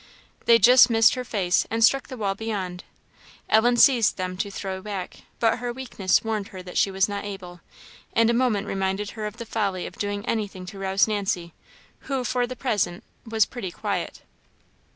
[0.45, 2.83] They just missed her face, and struck the wall beyond.
[3.47, 7.61] Ellen seized them to throw back, but her weakness warned her she was not able,
[8.13, 11.53] and a moment reminded her of the folly of doing anything to rouse Nancy,
[12.09, 14.23] who, for the present, was pretty quiet.